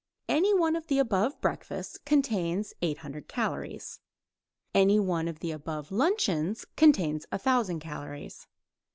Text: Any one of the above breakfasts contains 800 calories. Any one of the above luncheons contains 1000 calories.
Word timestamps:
Any 0.27 0.51
one 0.51 0.75
of 0.75 0.87
the 0.87 0.97
above 0.97 1.39
breakfasts 1.41 1.99
contains 1.99 2.73
800 2.81 3.27
calories. 3.27 3.99
Any 4.73 4.99
one 4.99 5.27
of 5.27 5.41
the 5.41 5.51
above 5.51 5.91
luncheons 5.91 6.65
contains 6.75 7.27
1000 7.31 7.79
calories. 7.79 8.47